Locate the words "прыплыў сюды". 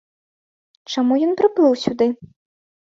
1.45-2.13